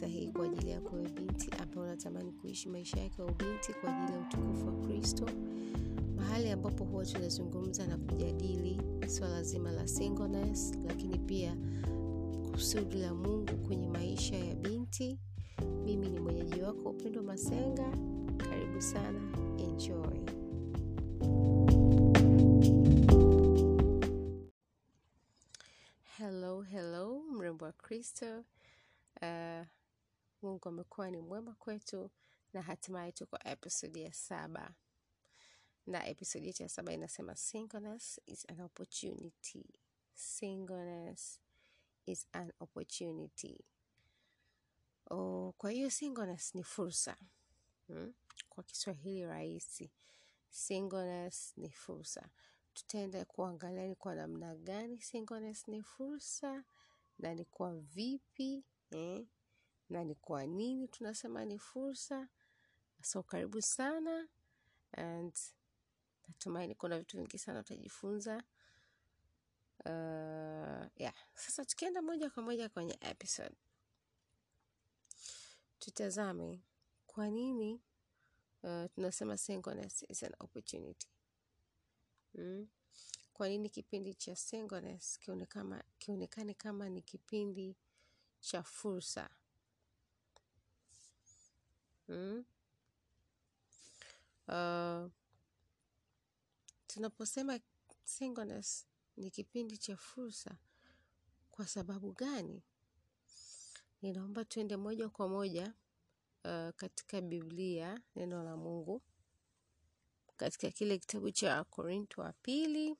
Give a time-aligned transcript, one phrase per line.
[0.00, 4.12] sahihi kwa ajili yako wewe binti ambaye unatamani kuishi maisha yake ya ubinti kwa ajili
[4.18, 5.26] ya utukufu wa Kristo,
[6.16, 11.56] mahali ambapo huwa tunazungumza na kujadili swala zima la singleness, lakini pia
[12.52, 15.18] kusudi la Mungu kwenye maisha ya binti.
[15.84, 17.90] Mimi ni mwenyeji wako Upendo Masenga,
[18.36, 19.20] karibu sana,
[19.58, 20.20] enjoy.
[26.18, 28.44] Hello, hello, mrembo wa Kristo.
[29.22, 29.66] Uh,
[30.42, 32.10] Mungu amekuwa ni mwema kwetu
[32.52, 34.74] na hatimaye tuko episodi ya saba,
[35.86, 39.64] na episodi yetu ya saba inasema singleness is an opportunity.
[40.14, 41.40] Singleness
[42.06, 43.64] is an opportunity.
[45.10, 47.16] Oh, kwa hiyo singleness ni fursa
[47.86, 48.14] hmm?
[48.48, 49.90] Kwa Kiswahili rahisi,
[50.50, 52.30] singleness ni fursa.
[52.74, 56.64] Tutaenda kuangalia ni kwa namna gani singleness ni fursa
[57.18, 59.26] na ni kwa vipi eh?
[59.90, 62.28] Na ni kwa nini tunasema ni fursa.
[63.02, 64.28] So karibu sana
[64.92, 65.32] and
[66.28, 68.44] natumaini kuna vitu vingi sana utajifunza.
[69.84, 71.14] Uh, yeah.
[71.34, 73.56] Sasa tukienda moja kwa moja kwenye episode,
[75.78, 76.62] tutazame
[77.06, 77.80] kwa nini
[78.62, 81.08] uh, tunasema singleness is an opportunity
[82.34, 82.68] mm?
[83.32, 87.76] Kwa nini kipindi cha singleness kionekana kionekane kama ni kipindi
[88.40, 89.30] cha fursa
[92.10, 92.44] mm?
[94.48, 95.10] Uh,
[96.86, 97.60] tunaposema
[98.04, 98.86] singleness
[99.16, 100.56] ni kipindi cha fursa,
[101.50, 102.62] kwa sababu gani?
[104.02, 105.74] Ninaomba tuende moja kwa moja
[106.44, 109.02] uh, katika Biblia, neno la Mungu,
[110.36, 112.96] katika kile kitabu cha Korinto wa pili,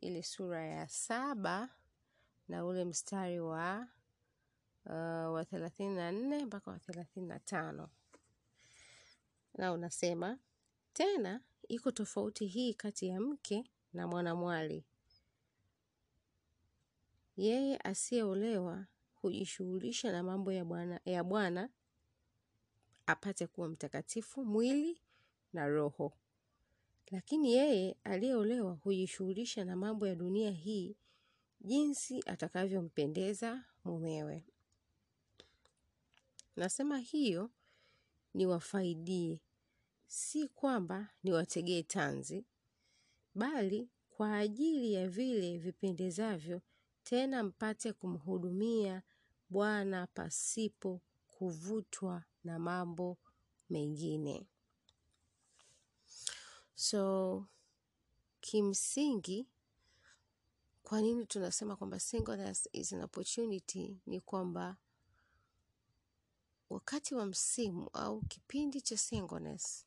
[0.00, 1.68] ile sura ya saba
[2.48, 3.88] na ule mstari wa
[4.94, 7.88] wa thelathini na nne mpaka wa thelathini na tano
[9.54, 10.38] na unasema
[10.92, 14.84] tena, iko tofauti hii kati ya mke na mwanamwali.
[17.36, 21.68] Yeye asiyeolewa hujishughulisha na mambo ya Bwana ya Bwana
[23.06, 25.00] apate kuwa mtakatifu mwili
[25.52, 26.12] na roho,
[27.10, 30.96] lakini yeye aliyeolewa hujishughulisha na mambo ya dunia hii,
[31.60, 34.44] jinsi atakavyompendeza mumewe.
[36.56, 37.50] Nasema hiyo
[38.34, 39.40] niwafaidie,
[40.06, 42.44] si kwamba niwategee tanzi,
[43.34, 46.60] bali kwa ajili ya vile vipendezavyo,
[47.04, 49.02] tena mpate kumhudumia
[49.48, 53.18] Bwana pasipo kuvutwa na mambo
[53.70, 54.46] mengine.
[56.74, 57.46] So
[58.40, 59.48] kimsingi,
[60.82, 64.00] kwa nini tunasema kwamba singleness is an opportunity?
[64.06, 64.76] Ni kwamba
[66.70, 69.86] wakati wa msimu au kipindi cha singleness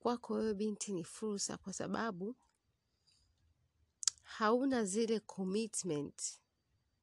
[0.00, 2.34] kwako wewe binti ni fursa, kwa sababu
[4.22, 6.22] hauna zile commitment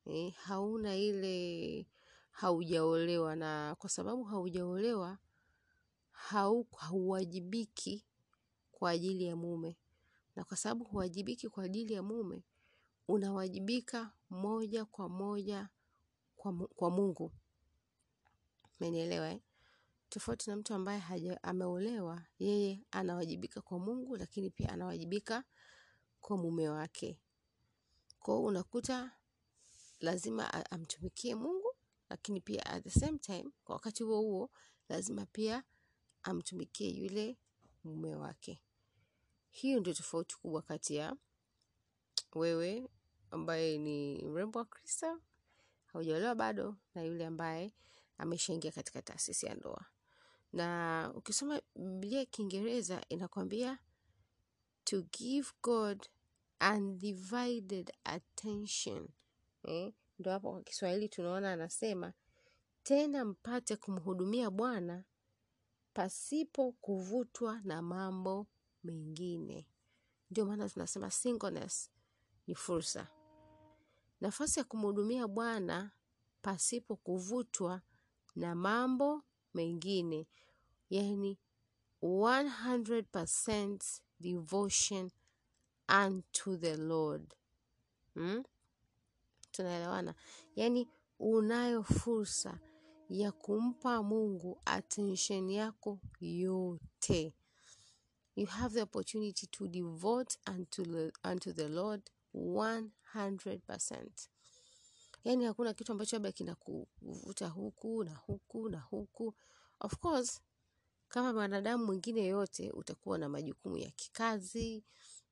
[0.06, 1.86] eh, hauna ile,
[2.32, 5.18] haujaolewa, na kwa sababu haujaolewa
[6.12, 8.06] hau hauwajibiki
[8.72, 9.78] kwa ajili ya mume,
[10.36, 12.44] na kwa sababu huwajibiki kwa ajili ya mume,
[13.08, 15.70] unawajibika moja kwa moja
[16.38, 17.32] kwa, kwa Mungu.
[18.80, 19.42] Umenielewa eh?
[20.10, 25.44] Tofauti na mtu ambaye haja ameolewa, yeye anawajibika kwa Mungu, lakini pia anawajibika
[26.22, 27.20] kwa mume wake.
[28.20, 29.12] Kwa hiyo unakuta
[30.00, 31.76] lazima amtumikie Mungu,
[32.10, 34.50] lakini pia at the same time, kwa wakati huo huo
[34.90, 35.64] lazima pia
[36.24, 37.38] amtumikie yule
[37.84, 38.62] mume wake.
[39.50, 41.16] Hiyo ndio tofauti kubwa kati ya
[42.36, 42.90] wewe
[43.32, 45.22] ambaye ni mrembo wa Kristo
[45.86, 47.74] haujaolewa bado na yule ambaye
[48.20, 49.86] ameshaingia katika taasisi ya ndoa.
[50.54, 53.80] Na ukisoma Biblia ya Kiingereza inakwambia
[54.84, 56.08] to give God
[56.76, 59.08] undivided attention.
[59.64, 62.14] Eh, ndo hapo kwa Kiswahili tunaona anasema
[62.84, 65.04] tena mpate kumhudumia Bwana
[65.94, 68.48] pasipo kuvutwa na mambo
[68.84, 69.68] mengine.
[70.32, 71.92] Ndio maana tunasema singleness
[72.48, 73.08] ni fursa,
[74.22, 75.92] nafasi ya kumhudumia Bwana
[76.42, 77.82] pasipo kuvutwa
[78.36, 79.24] na mambo
[79.54, 80.28] mengine,
[80.90, 81.38] yani
[82.02, 85.12] 100% devotion
[85.90, 87.36] unto the Lord.
[88.14, 88.44] Hmm?
[89.52, 90.16] Tunaelewana?
[90.56, 90.88] Yani
[91.20, 92.60] unayo fursa
[93.10, 97.34] ya kumpa Mungu attention yako yote.
[98.36, 104.30] You have the opportunity to devote unto the, unto the Lord 100%.
[105.24, 109.34] Yaani hakuna kitu ambacho labda kinakuvuta huku na huku na huku.
[109.80, 110.42] Of course,
[111.10, 114.84] kama mwanadamu mwingine yote, utakuwa na majukumu ya kikazi,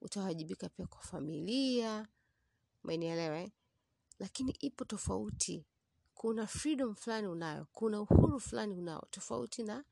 [0.01, 2.07] utawajibika pia kwa familia,
[2.83, 3.51] umenielewa eh?
[4.19, 5.65] Lakini ipo tofauti,
[6.13, 9.83] kuna freedom fulani unayo, kuna uhuru fulani unao, tofauti na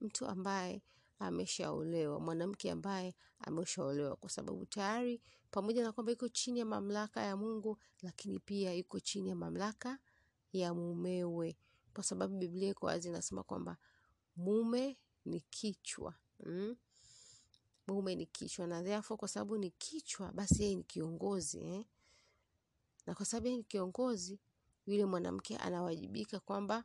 [0.00, 0.82] mtu ambaye
[1.18, 5.20] ameshaolewa, mwanamke ambaye ameshaolewa, kwa sababu tayari
[5.52, 9.98] pamoja na kwamba iko chini ya mamlaka ya Mungu, lakini pia iko chini ya mamlaka
[10.52, 11.56] ya mumewe,
[11.94, 13.76] kwa sababu Biblia iko wazi inasema kwamba
[14.36, 16.14] mume ni kichwa
[16.46, 16.76] mm?
[17.86, 21.84] Mume ni kichwa, na therefore kwa sababu ni kichwa, basi yeye ni kiongozi eh?
[23.06, 24.38] Na kwa sababu yeye ni kiongozi,
[24.86, 26.84] yule mwanamke anawajibika kwamba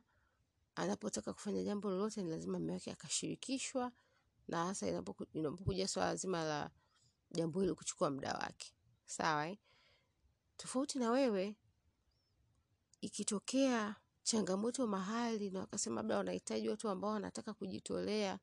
[0.74, 3.92] anapotaka kufanya jambo lolote ni lazima mume wake akashirikishwa,
[4.48, 4.88] na hasa
[5.34, 6.70] inapokuja swala zima la
[7.30, 8.72] jambo hilo kuchukua muda wake,
[9.06, 9.58] sawa eh?
[10.56, 11.56] Tofauti na wewe,
[13.00, 18.38] ikitokea changamoto mahali na wakasema labda wanahitaji watu ambao wanataka kujitolea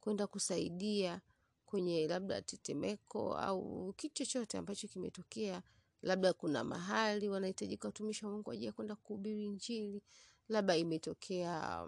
[0.00, 1.20] kwenda kusaidia
[1.66, 5.62] kwenye labda tetemeko au kitu chochote ambacho kimetokea,
[6.02, 10.02] labda kuna mahali wanahitajika watumishi wa Mungu ajili ya kwenda kuhubiri njili
[10.48, 11.86] labda imetokea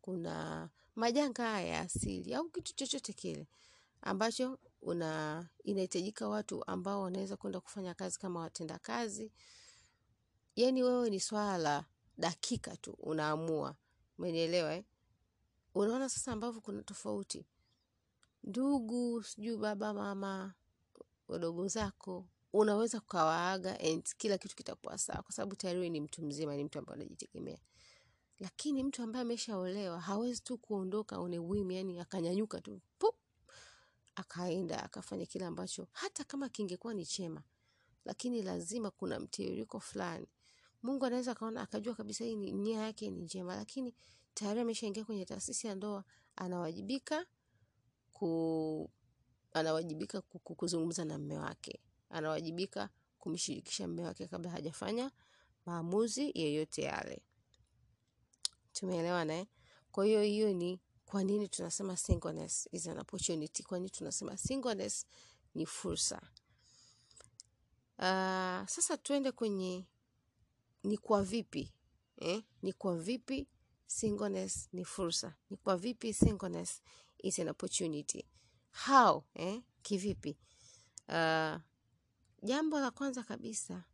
[0.00, 3.46] kuna majanga haya ya asili au kitu chochote kile
[4.02, 9.32] ambacho una inahitajika watu ambao wanaweza kwenda kufanya kazi kama watendakazi.
[10.56, 11.84] Yani wewe ni swala la
[12.18, 13.76] dakika tu unaamua,
[14.18, 14.84] umenielewa eh?
[15.74, 17.46] Unaona sasa ambavyo kuna tofauti,
[18.44, 20.54] ndugu, sijui baba, mama,
[21.28, 26.22] wadogo zako unaweza ukawaaga and kila kitu kitakuwa sawa, kwa sababu tayari wewe ni mtu
[26.22, 27.58] mzima, ni mtu ambaye anajitegemea.
[28.38, 33.14] Lakini mtu ambaye ameshaolewa hawezi tu kuondoka on a whim, yani akanyanyuka tu pup,
[34.16, 37.42] akaenda akafanya kile ambacho hata kama kingekuwa ni chema,
[38.04, 40.26] lakini lazima kuna mtiririko fulani.
[40.82, 43.94] Mungu anaweza akaona akajua kabisa hii ni nia yake ni njema, lakini
[44.34, 46.04] tayari ameshaingia kwenye taasisi ya ndoa,
[46.36, 47.26] anawajibika
[48.12, 48.90] ku
[49.52, 51.80] anawajibika ku- ku- kuzungumza na mme wake,
[52.10, 55.10] anawajibika kumshirikisha mme wake kabla hajafanya
[55.66, 57.22] maamuzi yeyote yale.
[58.72, 59.46] Tumeelewana eh?
[59.92, 63.62] Kwa hiyo hiyo ni kwa nini tunasema singleness is an opportunity.
[63.62, 65.06] Kwa nini tunasema singleness
[65.54, 66.22] ni fursa.
[67.98, 69.86] Uh, sasa tuende kwenye
[70.84, 71.72] ni kwa vipi
[72.16, 72.42] eh?
[72.62, 73.48] Ni kwa vipi
[73.86, 75.34] singleness ni fursa?
[75.50, 76.82] Ni kwa vipi singleness
[77.18, 78.26] is an opportunity?
[78.86, 79.62] How eh?
[79.82, 80.36] Kivipi?
[81.08, 81.56] Uh,
[82.42, 83.84] jambo la kwanza kabisa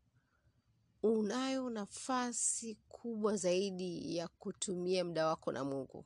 [1.03, 6.05] unayo nafasi kubwa zaidi ya kutumia muda wako na Mungu.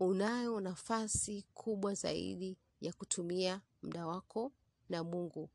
[0.00, 4.52] Unayo nafasi kubwa zaidi ya kutumia muda wako
[4.88, 5.50] na Mungu.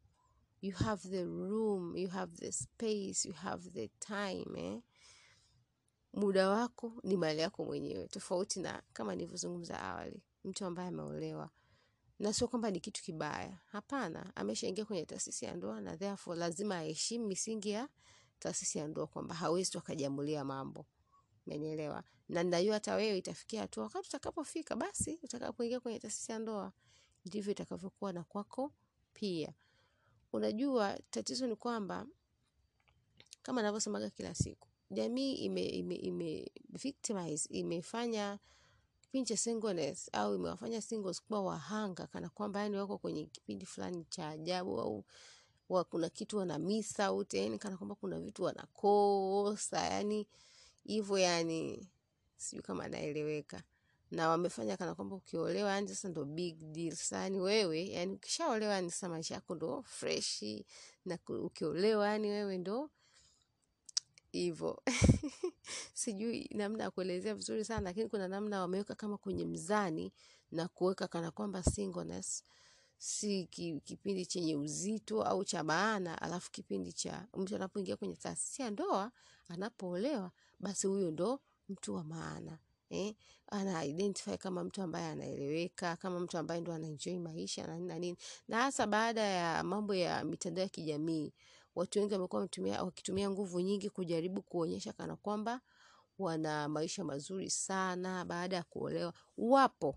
[0.61, 4.81] You have the room, you have the space, you have the time eh?
[6.13, 11.49] Muda wako ni mali yako mwenyewe, tofauti na kama nilivyozungumza awali, mtu ambaye ameolewa
[12.19, 13.59] na sio kwamba ni kitu kibaya.
[13.71, 17.89] Hapana, ameshaingia kwenye taasisi ya ndoa na therefore lazima aheshimu misingi ya
[18.39, 20.85] taasisi ya ndoa, kwamba hawezi tu akajiamulia mambo.
[21.47, 22.03] Umenielewa?
[22.29, 26.71] Na najua hata wewe itafikia hatua wakati utakapofika, basi utakapoingia kwenye taasisi ya ndoa,
[27.25, 28.71] ndivyo itakavyokuwa na kwako
[29.13, 29.53] pia.
[30.33, 32.05] Unajua, tatizo ni kwamba
[33.43, 38.39] kama navyosemaga kila siku, jamii ime, ime, ime victimize, imefanya
[39.01, 44.05] kipindi cha singleness au imewafanya singles kuwa wahanga, kana kwamba yani wako kwenye kipindi fulani
[44.09, 45.05] cha ajabu au
[45.69, 50.27] wa kuna kitu wana miss out, yani kana kwamba kuna vitu wanakosa, yani
[50.89, 51.89] hivyo, yani
[52.37, 53.63] sijui kama naeleweka,
[54.11, 56.95] na wamefanya kana kwamba ukiolewa yani sasa ndo big deal.
[56.95, 60.43] Sasa yani wewe yani ukishaolewa yani sasa maisha yako ndo fresh,
[61.05, 62.89] na ukiolewa yani wewe ndo
[64.31, 64.83] hivyo
[65.93, 70.13] sijui namna ya kuelezea vizuri sana, lakini kuna namna wameweka kama kwenye mzani
[70.51, 72.43] na kuweka kana kwamba singleness
[72.99, 78.61] si ki, kipindi chenye uzito au cha maana, alafu kipindi cha mtu anapoingia kwenye taasisi
[78.61, 79.11] ya ndoa,
[79.47, 81.39] anapoolewa, basi huyo ndo
[81.69, 82.57] mtu wa maana
[82.89, 83.15] eh?
[83.47, 87.99] Ana identify kama mtu ambaye anaeleweka, kama mtu ambaye ndo anaenjoy maisha na nini na
[87.99, 91.33] nini, na hasa baada ya mambo ya mitandao ya kijamii
[91.75, 92.47] watu wengi wamekuwa
[92.83, 95.61] wakitumia nguvu nyingi kujaribu kuonyesha kana kwamba
[96.19, 99.13] wana maisha mazuri sana baada ya kuolewa.
[99.37, 99.95] Wapo,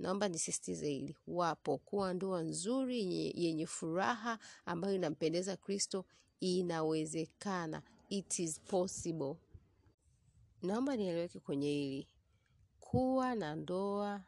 [0.00, 1.78] naomba nisisitize hili, wapo.
[1.78, 6.04] Kuwa ndoa nzuri yenye, yenye furaha ambayo inampendeza Kristo
[6.40, 9.36] inawezekana, it is possible.
[10.62, 12.08] Naomba nieleweke kwenye hili,
[12.80, 14.24] kuwa na ndoa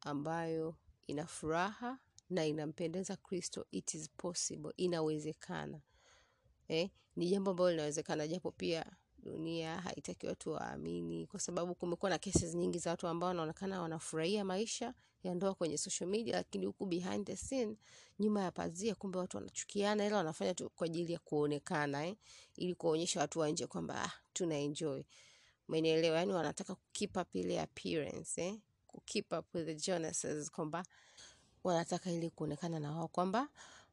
[0.00, 1.98] ambayo ina furaha
[2.30, 5.80] na inampendeza Kristo, it is possible, inawezekana.
[6.68, 8.86] eh, ni jambo ambalo linawezekana, japo pia
[9.24, 14.44] dunia haitaki watu waamini, kwa sababu kumekuwa na cases nyingi za watu ambao wanaonekana wanafurahia
[14.44, 17.76] maisha ya ndoa kwenye social media, lakini huku behind the scene,
[18.18, 22.16] nyuma ya pazia, kumbe watu wanachukiana, ila wanafanya tu kwa ajili ya kuonekana eh,
[22.56, 25.02] ili kuonyesha watu wa nje kwamba ah, tuna enjoy.
[25.68, 26.18] Umenielewa?
[26.18, 30.84] Yani wanataka kukeep up ile appearance eh, kukeep up with the Jonases, kwamba
[31.64, 33.48] wanataka ili kuonekana na wao kwamba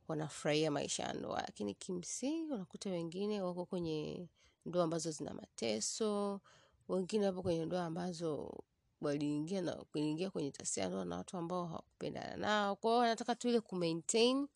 [0.08, 4.28] wanafurahia maisha ya ndoa, lakini kimsingi unakuta wengine wako kwenye
[4.66, 6.42] ndoa ambazo zina mateso,
[6.90, 8.64] wengine wapo kwenye ndoa ambazo
[9.02, 12.76] waliingia na kuingia kwenye tasia ndoa na watu ambao hawakupendana nao.
[12.76, 14.48] kwao wanataka tu ile kumaintain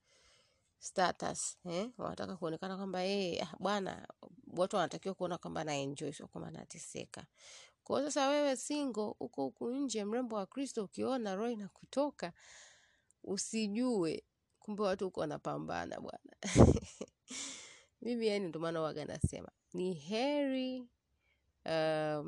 [0.79, 4.07] status eh, wanataka kuonekana kwamba yeye ah, bwana,
[4.57, 7.25] watu wanatakiwa kuona kwamba na enjoy, sio kwamba anateseka.
[7.83, 12.33] kwao sasa, wewe single uko huku nje, mrembo wa Kristo, ukiona roho inakutoka
[13.24, 14.24] usijue
[14.59, 16.35] kumbe watu huko wanapambana bwana.
[18.01, 20.88] Mimi yani, ndio maana waga nasema ni heri
[21.65, 22.25] uh,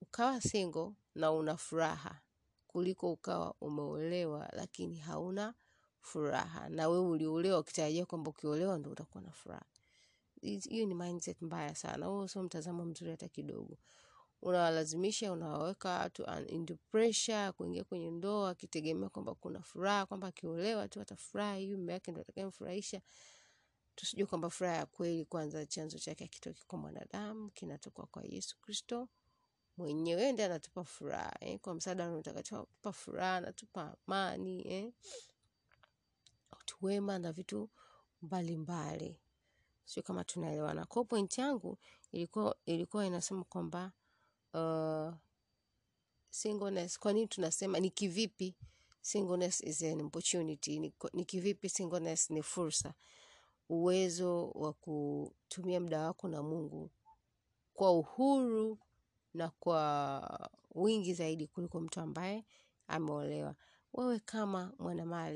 [0.00, 2.20] ukawa single na una furaha
[2.66, 5.54] kuliko ukawa umeolewa lakini hauna
[6.00, 9.64] furaha, na wewe uliolewa ukitarajia kwamba ukiolewa ndo utakuwa na furaha.
[10.42, 13.78] Hiyo ni mindset mbaya sana, huo sio mtazamo mzuri hata kidogo.
[14.42, 16.26] Unawalazimisha, unawaweka watu
[16.90, 22.10] pressure kuingia kwenye ndoa akitegemea kwamba kuna furaha, kwamba akiolewa tu atafurahi, huyu mume wake
[22.12, 23.00] ndo atakayemfurahisha.
[24.00, 29.08] Tusijue kwamba furaha ya kweli kwanza chanzo chake hakitoki kwa mwanadamu, kinatoka kwa Yesu Kristo
[29.76, 32.10] mwenyewe, ndiye anatupa furaha eh, kwa msaada
[32.82, 34.92] wa furaha, anatupa amani eh,
[36.82, 37.70] wema na vitu
[38.22, 39.20] mbalimbali.
[39.84, 40.84] Sio kama tunaelewana.
[40.86, 41.78] Kwa point yangu
[42.66, 43.92] ilikuwa inasema kwamba
[44.54, 45.14] uh,
[46.98, 48.54] kwa nini tunasema ni kivipi
[49.00, 50.78] singleness is an opportunity?
[50.78, 52.94] Ni, ni kivipi singleness ni fursa,
[53.70, 56.90] uwezo wa kutumia muda wako na Mungu
[57.74, 58.78] kwa uhuru
[59.34, 62.44] na kwa wingi zaidi kuliko mtu ambaye
[62.88, 63.54] ameolewa.
[63.92, 64.72] Wewe kama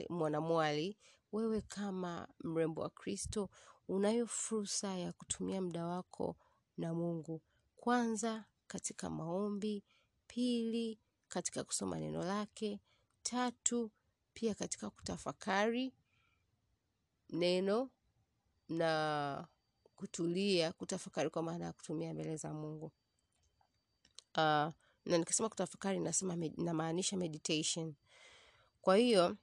[0.08, 0.96] mwanamwali,
[1.32, 3.50] wewe kama mrembo wa Kristo,
[3.88, 6.36] unayo fursa ya kutumia muda wako
[6.76, 7.40] na Mungu,
[7.76, 9.82] kwanza katika maombi,
[10.26, 10.98] pili
[11.28, 12.80] katika kusoma neno lake,
[13.22, 13.90] tatu
[14.34, 15.92] pia katika kutafakari
[17.30, 17.90] neno
[18.68, 19.46] na
[19.96, 22.92] kutulia, kutafakari kwa maana ya kutumia mbele za Mungu.
[24.36, 24.72] Uh,
[25.06, 27.94] na nikisema kutafakari nasema namaanisha meditation.
[28.82, 29.36] Kwa hiyo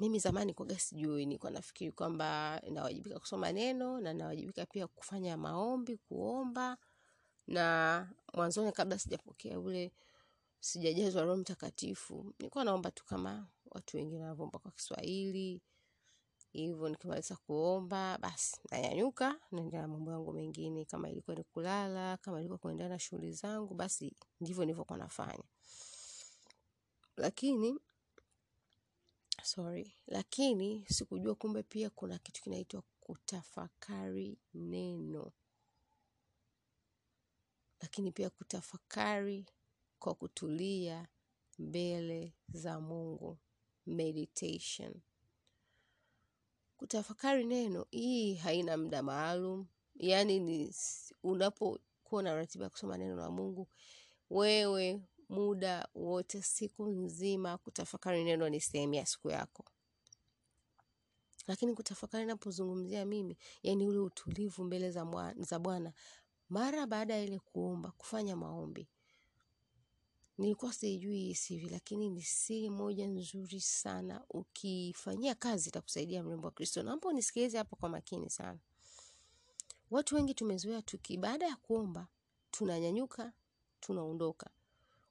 [0.00, 5.96] mimi zamani kwaga sijui, nilikuwa nafikiri kwamba nawajibika kusoma neno na nawajibika pia kufanya maombi,
[5.96, 6.76] kuomba.
[7.46, 9.92] Na mwanzoni kabla sijapokea ule,
[10.60, 15.60] sijajazwa Roho Mtakatifu, nilikuwa naomba tu kama watu wengine wanavyoomba kwa Kiswahili
[16.56, 16.88] hivyo.
[16.88, 22.58] Nikimaliza kuomba, basi nanyanyuka naenda na mambo yangu mengine, kama ilikuwa ni kulala, kama ilikuwa
[22.58, 25.44] kuendelea na shughuli zangu, basi ndivyo nilivyokuwa nafanya.
[27.16, 27.78] Lakini
[29.42, 35.32] sorry, lakini sikujua kumbe pia kuna kitu kinaitwa kutafakari neno,
[37.80, 39.46] lakini pia kutafakari
[39.98, 41.08] kwa kutulia
[41.58, 43.38] mbele za Mungu,
[43.86, 44.94] meditation.
[46.76, 50.74] Kutafakari neno hii haina muda maalum, yaani ni
[51.22, 53.68] unapokuwa na ratiba ya kusoma neno la Mungu,
[54.30, 59.64] wewe muda wote, siku nzima, kutafakari neno ni sehemu ya siku yako.
[61.46, 64.90] Lakini kutafakari napozungumzia mimi, yaani ule utulivu mbele
[65.38, 65.92] za Bwana
[66.48, 68.88] mara baada ya ile kuomba, kufanya maombi.
[70.38, 74.24] Nilikuwa sijui hii siri, lakini ni siri moja nzuri sana.
[74.30, 76.82] Ukifanyia kazi itakusaidia mrembo wa Kristo.
[76.82, 78.58] Naomba unisikilize hapo kwa makini sana.
[79.90, 82.06] Watu wengi tumezoea tuki, baada ya kuomba
[82.50, 83.32] tunanyanyuka,
[83.80, 84.50] tunaondoka.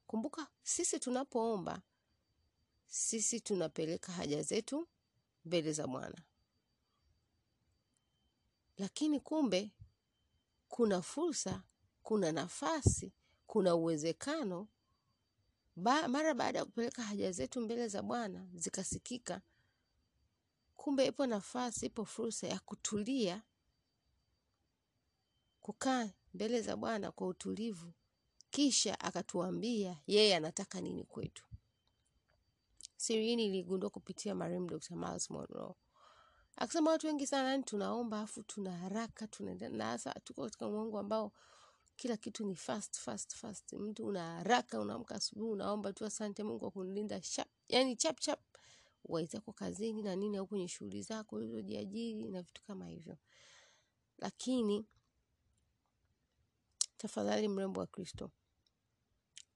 [0.06, 1.82] Kumbuka sisi tunapoomba,
[2.86, 4.88] sisi tunapeleka haja zetu
[5.44, 6.18] mbele za Bwana,
[8.78, 9.70] lakini kumbe
[10.68, 11.62] kuna fursa,
[12.02, 13.12] kuna nafasi,
[13.46, 14.68] kuna uwezekano
[15.76, 19.40] ba, mara baada ya kupeleka haja zetu mbele za Bwana zikasikika,
[20.76, 23.42] kumbe ipo nafasi, ipo fursa ya kutulia,
[25.60, 27.92] kukaa mbele za Bwana kwa utulivu,
[28.50, 31.44] kisha akatuambia yeye anataka nini kwetu.
[32.96, 34.96] Siri hii niligundua kupitia marehemu Dr.
[34.96, 35.74] Miles Monroe.
[36.56, 40.98] Akisema watu wengi sana yani tunaomba afu tuna haraka tunaenda na hasa tuko katika ulimwengu
[40.98, 41.32] ambao
[41.96, 43.72] kila kitu ni fast fast fast.
[43.72, 48.40] Mtu una haraka, unaamka asubuhi unaomba tu asante Mungu kwa kunilinda chap, yani chap chap,
[49.04, 53.16] waizako kazini na nini au kwenye shughuli zako ulizojiajiri na vitu kama hivyo.
[54.18, 54.86] lakini
[56.96, 58.30] tafadhali mrembo wa Kristo,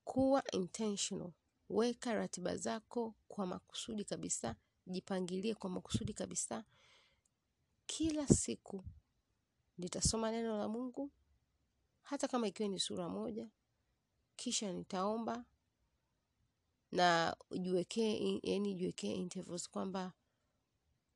[0.04, 1.32] kuwa intentional.
[1.68, 4.56] Weka ratiba zako kwa makusudi kabisa,
[4.86, 6.64] jipangilie kwa makusudi kabisa.
[7.86, 8.84] Kila siku
[9.78, 11.10] nitasoma neno la Mungu,
[12.10, 13.48] hata kama ikiwa ni sura moja,
[14.36, 15.44] kisha nitaomba
[16.92, 20.12] na ujiwekee, yani jiwekee intervals kwamba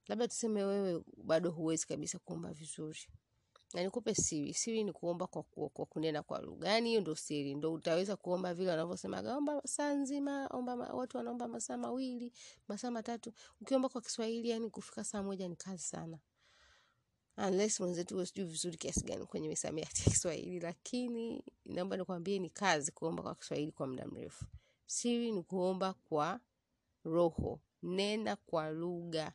[0.08, 3.00] labda tuseme wewe bado huwezi kabisa kuomba vizuri
[3.74, 4.54] na nikupe siri.
[4.54, 6.68] Siri ni kuomba kwa, kwa, kwa kunena kwa lugha.
[6.68, 11.16] Yani hiyo ndo siri, ndo utaweza kuomba vile wanavyosemaga, omba saa nzima, omba ma, watu
[11.16, 12.32] wanaomba masaa mawili,
[12.68, 13.32] masaa matatu.
[13.60, 16.18] Ukiomba kwa Kiswahili, yani kufika saa moja ni kazi sana,
[17.36, 22.50] unless mwenzetu wewe sijui vizuri kiasi gani kwenye misamiati ya Kiswahili, lakini naomba nikwambie ni
[22.50, 24.44] kazi kuomba kwa Kiswahili kwa muda mrefu.
[24.86, 26.40] Siri ni kuomba kwa
[27.04, 29.32] roho, nena kwa lugha.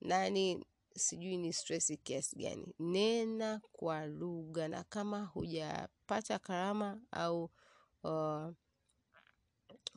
[0.00, 0.64] Nani
[0.96, 4.68] sijui ni stress kiasi gani, nena kwa lugha.
[4.68, 7.50] Na kama hujapata karama au
[8.04, 8.50] uh,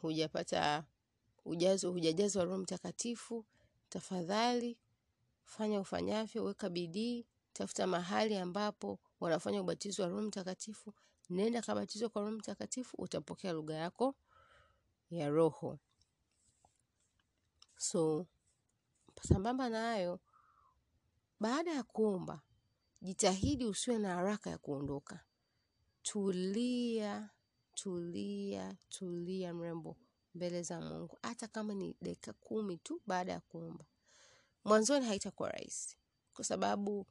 [0.02, 0.84] hujapata
[1.46, 3.46] ujazo, hujajazwa Roho Mtakatifu,
[3.90, 4.78] tafadhali
[5.50, 10.94] fanya ufanyavyo, weka bidii, tafuta mahali ambapo wanafanya ubatizo wa Roho Mtakatifu,
[11.30, 14.16] nenda kabatizwa kwa Roho Mtakatifu, utapokea lugha yako
[15.10, 15.80] ya roho.
[17.78, 18.28] So
[19.22, 20.20] sambamba na hayo,
[21.40, 22.42] baada ya kuomba,
[23.02, 25.20] jitahidi usiwe na haraka ya kuondoka.
[26.02, 27.30] Tulia,
[27.74, 29.98] tulia, tulia mrembo,
[30.36, 33.86] mbele za Mungu, hata kama ni dakika kumi tu baada ya kuomba.
[34.66, 35.98] Mwanzoni haitakuwa rahisi,
[36.34, 37.08] kwa sababu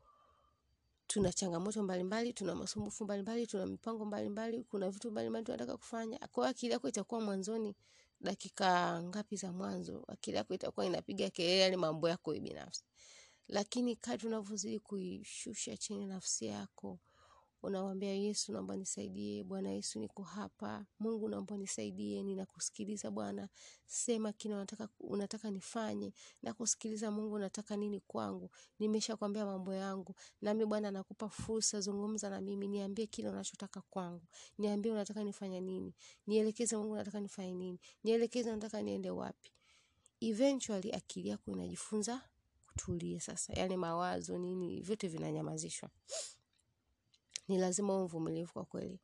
[1.06, 6.18] tuna changamoto mbalimbali, tuna masumbufu mbalimbali, tuna mipango mbalimbali, kuna vitu mbalimbali tunataka kufanya.
[6.18, 7.74] Kwa hiyo akili yako itakuwa mwanzoni,
[8.20, 12.84] dakika ngapi za mwanzo, akili yako itakuwa inapiga kelele, yale mambo yako binafsi.
[13.48, 16.98] Lakini kadri unavyozidi kuishusha chini nafsi yako,
[17.62, 19.44] unamwambia Yesu, naomba nisaidie.
[19.44, 20.86] Bwana Yesu, niko hapa.
[21.00, 23.48] Mungu, naomba nisaidie, ninakusikiliza Bwana,
[23.86, 26.12] sema kile unataka, unataka nifanye.
[26.42, 28.50] Nakusikiliza Mungu, unataka nini kwangu?
[28.78, 34.26] Nimeshakwambia mambo yangu, nami Bwana nakupa fursa, zungumza na mimi, niambie kile unachotaka kwangu,
[34.58, 35.94] niambie unataka nifanye nini,
[36.26, 39.50] nielekeze Mungu, unataka nifanye nini, nielekeze unataka niende wapi.
[40.20, 42.22] Eventually akili yako inajifunza
[42.66, 43.20] kutulia.
[43.20, 45.90] Sasa yale mawazo nini, vyote vinanyamazishwa.
[47.48, 49.00] Ni lazima uwe mvumilivu kwa kweli.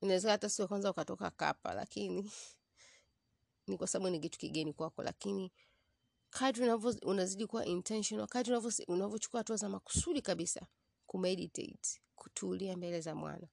[0.00, 2.30] Inawezekana hata siku ya kwanza ukatoka kapa, lakini
[3.66, 5.52] ni kwa sababu ni kitu kigeni kwako, lakini
[6.30, 6.70] kadri
[7.02, 8.54] unazidi kuwa intentional, kadri
[8.88, 10.66] unavyochukua hatua za makusudi kabisa
[11.06, 13.48] kumeditate, kutulia mbele za Bwana,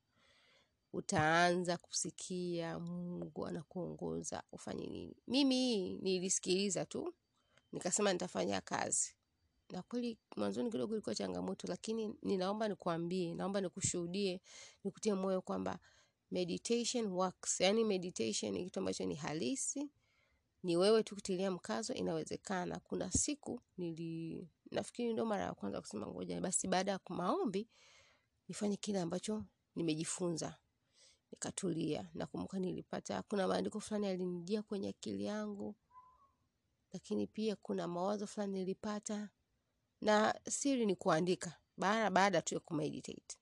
[0.94, 5.16] utaanza kusikia Mungu anakuongoza ufanye nini.
[5.28, 7.14] Mimi nilisikiliza tu
[7.72, 9.16] nikasema nitafanya kazi,
[9.70, 14.42] na kweli mwanzoni kidogo ilikuwa changamoto, lakini ninaomba nikuambie, naomba nikushuhudie,
[14.84, 15.80] nikutie moyo kwamba
[16.32, 17.62] meditation works.
[17.62, 19.90] Yani meditation ni kitu ambacho ni halisi,
[20.64, 22.80] ni wewe tu kutilia mkazo, inawezekana.
[22.80, 27.70] Kuna siku nili nafikiri ndio mara ya kwanza kusema ngoja basi baada ya maombi
[28.48, 29.44] nifanye kile ambacho
[29.76, 30.58] nimejifunza,
[31.32, 32.10] nikatulia.
[32.14, 35.76] Nakumbuka nilipata, kuna maandiko fulani yalinijia kwenye akili yangu,
[36.94, 39.30] lakini pia kuna mawazo fulani nilipata,
[40.02, 43.38] na siri ni kuandika baada baada tu ya kumeditate.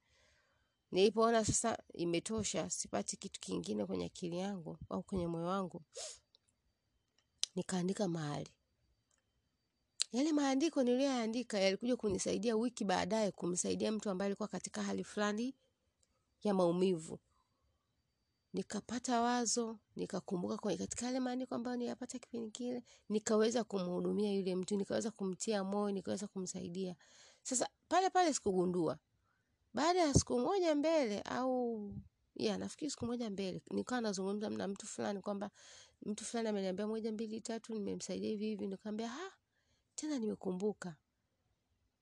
[0.92, 5.82] Nilipoona sasa imetosha, sipati kitu kingine kwenye akili yangu au kwenye moyo wangu,
[7.56, 8.50] nikaandika mahali.
[10.12, 15.56] Yale maandiko niliyoandika yalikuja kunisaidia wiki baadaye, kumsaidia mtu ambaye alikuwa katika hali fulani
[16.44, 17.20] ya maumivu.
[18.54, 24.76] Nikapata wazo, nikakumbuka kwa katika yale maandiko ambayo niliyapata kipindi kile, nikaweza kumhudumia yule mtu,
[24.78, 26.96] nikaweza kumtia moyo, nikaweza kumsaidia.
[27.44, 28.98] Sasa pale pale sikugundua.
[29.74, 31.94] Baada ya siku moja mbele au
[32.36, 35.52] ya nafikiri siku moja mbele, nikawa nazungumza na mtu fulani kwamba
[36.06, 39.32] mtu fulani ameniambia moja mbili tatu, nimemsaidia hivi hivi, nikamwambia ha,
[39.96, 40.96] tena nimekumbuka.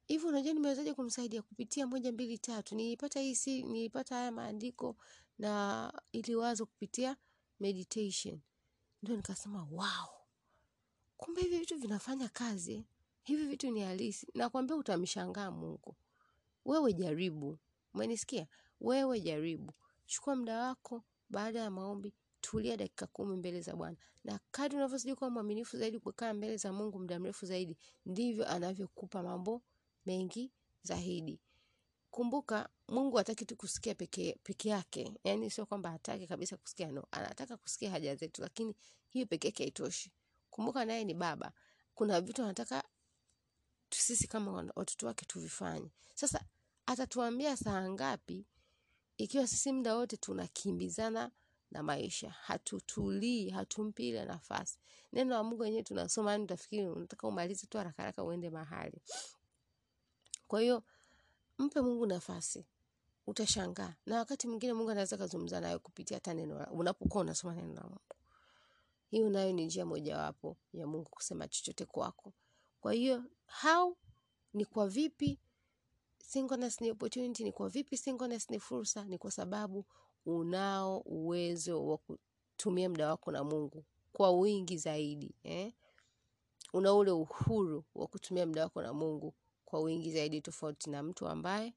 [0.07, 2.75] Hivi unajua nimewezaje kumsaidia kupitia moja mbili tatu?
[2.75, 4.95] Nilipata hii si nilipata haya maandiko
[5.37, 7.17] na iliwazo kupitia
[7.59, 8.39] meditation.
[9.03, 10.09] Ndio nikasema wow.
[11.17, 12.85] Kumbe hivi vitu vinafanya kazi.
[13.23, 14.27] Hivi vitu ni halisi.
[14.33, 15.95] Nakwambia utamshangaa Mungu.
[16.65, 17.57] Wewe jaribu.
[17.93, 18.47] Umenisikia?
[18.81, 19.73] Wewe jaribu.
[20.05, 23.97] Chukua muda wako baada ya maombi, tulia dakika kumi mbele za Bwana.
[24.23, 29.23] Na kadri unavyozidi kuwa mwaminifu zaidi kukaa mbele za Mungu muda mrefu zaidi, ndivyo anavyokupa
[29.23, 29.61] mambo
[30.05, 30.51] mengi
[30.83, 31.39] zaidi.
[32.11, 35.11] Kumbuka Mungu hataki tu kusikia peke, peke yake.
[35.23, 37.07] Yaani sio kwamba hataki kabisa kusikia no.
[37.11, 38.75] Anataka kusikia haja zetu, lakini
[39.09, 40.11] hiyo peke yake haitoshi.
[40.51, 41.51] Kumbuka naye ni baba.
[41.95, 42.83] Kuna vitu anataka
[43.89, 45.91] sisi kama watoto wake tuvifanye.
[46.15, 46.45] Sasa
[46.85, 48.45] atatuambia saa ngapi
[49.17, 51.31] ikiwa sisi muda wote tunakimbizana
[51.71, 54.79] na maisha hatutulii hatumpi ile nafasi
[55.13, 59.01] neno la mungu wenyewe tunasoma yani utafikiri unataka umalize tu haraka haraka uende mahali
[60.47, 60.83] kwa hiyo
[61.57, 62.65] mpe mungu nafasi.
[63.27, 63.95] Utashangaa.
[64.05, 68.01] Na wakati mwingine mungu anaweza kazungumza nayo kupitia hata neno unapokuwa unasoma neno la mungu.
[69.09, 72.33] Hiyo nayo ni njia mojawapo ya mungu kusema chochote kwako.
[72.81, 73.23] Kwa hiyo
[73.61, 73.95] how
[74.53, 75.39] ni kwa vipi
[76.17, 79.85] singleness ni opportunity ni kwa vipi singleness ni fursa ni kwa sababu
[80.25, 85.73] unao uwezo wa kutumia muda wako na mungu kwa wingi zaidi eh?
[86.73, 89.33] una ule uhuru wa kutumia muda wako na mungu
[89.75, 91.73] kwa wingi zaidi tofauti na mtu ambaye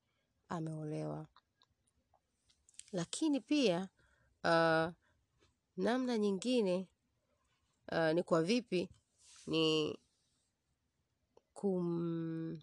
[0.48, 1.26] ameolewa.
[2.92, 3.88] Lakini pia
[4.44, 4.92] uh,
[5.76, 6.88] namna nyingine
[7.92, 8.88] uh, ni kwa vipi
[9.46, 9.98] ni
[11.54, 12.61] kum,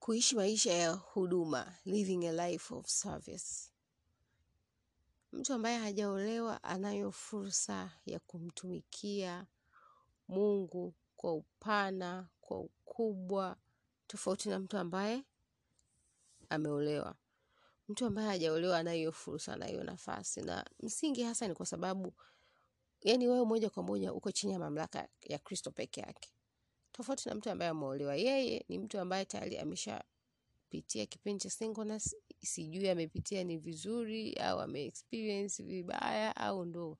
[0.00, 3.70] kuishi maisha ya huduma living a life of service.
[5.32, 9.46] Mtu ambaye hajaolewa anayo fursa ya kumtumikia
[10.28, 13.56] mungu kwa upana kwa ukubwa
[14.06, 15.24] tofauti na mtu ambaye
[16.48, 17.16] ameolewa.
[17.88, 20.40] Mtu ambaye hajaolewa anayo hiyo fursa anayo hiyo nafasi.
[20.42, 22.12] Na msingi hasa ni kwa sababu
[23.00, 26.28] yani wewe moja kwa moja uko chini ya mamlaka ya kristo peke yake.
[26.92, 32.88] Tofauti na mtu ambaye ameolewa yeye ni mtu ambaye tayari ameshapitia kipindi cha singleness sijui
[32.90, 36.98] amepitia ni vizuri au ameexperience vibaya au ndo.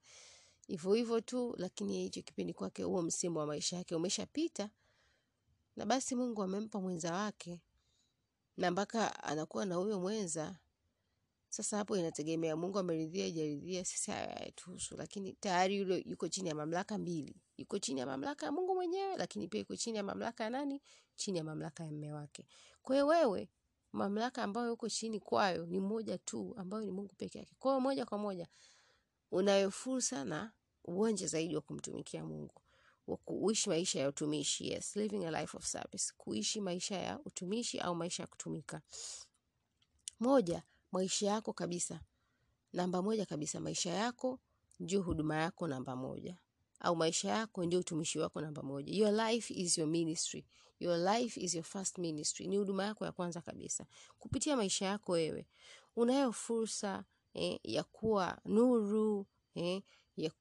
[0.67, 4.69] Hivyo hivyo tu lakini hicho kipindi kwake huo msimu wa maisha yake umeshapita
[5.75, 7.59] na basi mungu amempa mwenza wake
[8.57, 10.55] na mpaka anakuwa na huyo mwenza.
[11.49, 16.97] Sasa hapo inategemea mungu ameridhia ijaridhia sisi hayatuhusu lakini tayari yule yuko chini ya mamlaka
[16.97, 17.35] mbili.
[17.57, 20.81] Yuko chini ya mamlaka ya mungu mwenyewe lakini pia yuko chini ya mamlaka ya nani?
[21.15, 22.47] Chini ya mamlaka ya mme wake.
[22.81, 23.49] Kwa hiyo wewe
[23.91, 27.55] mamlaka ambayo uko chini kwayo ni moja tu ambayo ni mungu peke yake.
[27.59, 28.47] Kwa hiyo moja kwa moja
[29.31, 30.51] unayo fursa na
[30.83, 32.61] uwanja zaidi wa kumtumikia mungu
[33.07, 36.13] wa kuishi maisha ya utumishi yes living a life of service.
[36.17, 38.81] Kuishi maisha ya utumishi au maisha ya kutumika.
[40.19, 41.99] Moja maisha yako kabisa.
[42.73, 44.39] Namba moja kabisa maisha yako
[44.79, 46.37] ndio huduma yako namba moja.
[46.79, 48.93] Au maisha yako ndio utumishi wako namba moja.
[48.93, 50.45] Your life is your ministry.
[50.79, 52.47] Your life is your first ministry.
[52.47, 53.85] Ni huduma yako ya kwanza kabisa.
[54.19, 55.47] Kupitia maisha yako wewe
[55.95, 59.81] unayo fursa eh, ya kuwa nuru eh,
[60.17, 60.31] ya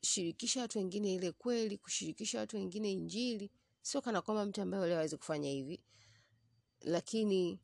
[0.00, 3.50] kushirikisha watu wengine ile kweli kushirikisha watu wengine injili.
[3.82, 5.80] Sio kana kwamba mtu ambaye leo hawezi kufanya hivi.
[6.80, 7.60] Lakini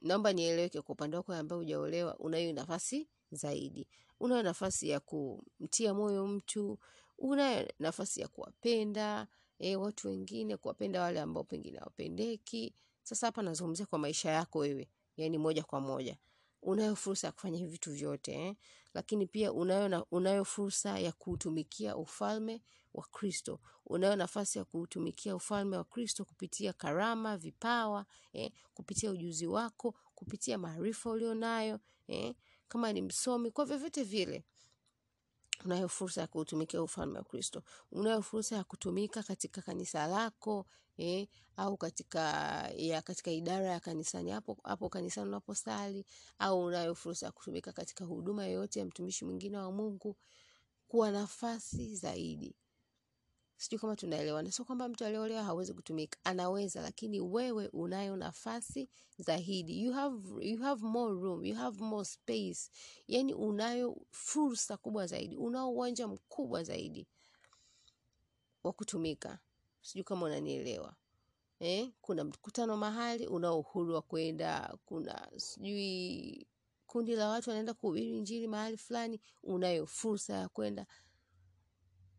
[0.00, 3.86] naomba nieleweke kwa upande wako ambaye hujaolewa unayo nafasi zaidi.
[4.20, 6.78] Unayo nafasi ya kumtia moyo mtu
[7.18, 9.26] unayo nafasi ya kuwapenda
[9.58, 12.74] e, watu wengine kuwapenda wale ambao pengine hawapendeki.
[13.02, 16.16] Sasa hapa nazungumzia kwa maisha yako wewe yani moja kwa moja.
[16.62, 18.56] Unayo fursa ya kufanya hivi vitu vyote eh?
[18.94, 22.62] Lakini pia unayo, na, unayo fursa ya kuutumikia ufalme
[22.94, 28.52] wa kristo unayo nafasi ya kuutumikia ufalme wa kristo kupitia karama vipawa eh?
[28.74, 32.34] kupitia ujuzi wako kupitia maarifa ulionayo eh?
[32.68, 34.44] kama ni msomi kwa vyovyote vile
[35.64, 37.62] unayo fursa ya kuutumikia ufalme wa kristo.
[37.92, 42.20] Unayo fursa ya kutumika katika kanisa lako eh, au katika
[42.76, 46.04] ya katika idara ya kanisani hapo hapo kanisani unaposali
[46.38, 50.16] au unayo fursa ya kutumika katika huduma yoyote ya mtumishi mwingine wa mungu
[50.88, 52.54] kuwa nafasi zaidi
[53.60, 54.52] sijui kama tunaelewana.
[54.52, 56.18] Sio kwamba mtu aliolewa hawezi kutumika.
[56.24, 59.82] Anaweza lakini wewe unayo nafasi zaidi.
[59.84, 61.44] You have, you have more room.
[61.44, 62.70] You have more space.
[63.08, 65.36] Yani unayo fursa kubwa zaidi.
[65.36, 67.06] Unao uwanja mkubwa zaidi
[68.64, 69.38] wa kutumika.
[69.82, 70.94] Sijui kama unanielewa.
[71.60, 71.90] Eh?
[72.00, 76.46] kuna mkutano mahali unao uhuru wa kwenda kuna sijui
[76.86, 80.86] kundi la watu wanaenda kuhubiri injili mahali fulani unayo fursa ya kwenda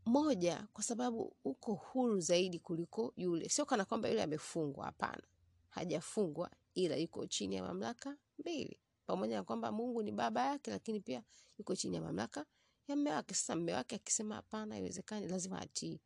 [0.06, 3.50] moja kwa sababu uko huru zaidi kuliko yule.
[3.50, 5.24] Sio kana kwamba yule amefungwa hapana.
[5.70, 8.80] Hajafungwa ila yuko chini ya mamlaka mbili.
[9.06, 11.24] Pamoja na kwamba mungu ni baba yake lakini pia
[11.58, 12.46] yuko chini ya mamlaka
[12.88, 13.34] ya mme wake.
[13.34, 16.00] Sasa mme wake akisema hapana haiwezekani lazima atii.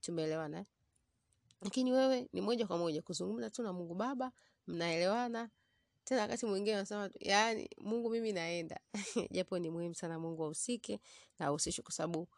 [0.00, 0.64] Tumeelewana
[1.62, 4.32] lakini wewe ni moja kwa moja kuzungumza tu na mungu baba
[4.66, 5.50] mnaelewana.
[6.04, 8.80] Tena wakati mwingine anasema yaani mungu mimi naenda.
[9.30, 11.00] Japo ni muhimu sana mungu ahusike
[11.38, 12.28] na ahusishwe kwa sababu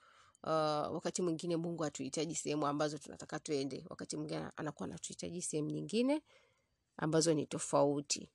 [0.44, 6.22] uh, wakati mwingine mungu hatuhitaji sehemu ambazo tunataka tuende wakati mwingine anakuwa anatuhitaji sehemu nyingine
[6.96, 8.28] ambazo ni tofauti.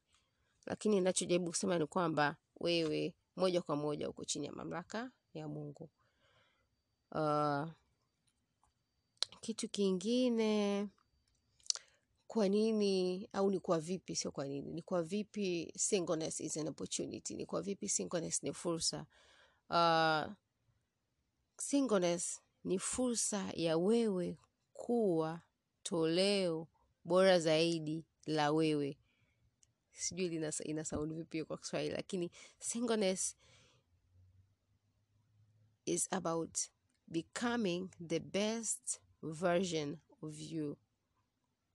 [0.65, 5.89] Lakini nachojaribu kusema ni kwamba wewe moja kwa moja uko chini ya mamlaka ya mungu.
[7.11, 7.67] Uh,
[9.41, 10.87] kitu kingine
[12.27, 16.67] kwa nini au ni kwa vipi sio kwa nini ni kwa vipi singleness is an
[16.67, 19.05] opportunity ni kwa vipi singleness ni fursa.
[19.69, 20.33] Uh,
[21.69, 24.38] singleness ni fursa ya wewe
[24.73, 25.41] kuwa
[25.84, 26.67] toleo
[27.06, 28.97] bora zaidi la wewe
[29.91, 33.36] sijui ina sound vipi kwa kiswahili lakini singleness
[35.86, 36.58] is about
[37.08, 40.78] becoming the best version of you